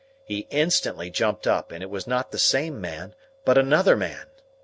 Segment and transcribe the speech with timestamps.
[0.25, 3.13] He instantly jumped up, and it was not the same man,
[3.45, 4.25] but another man!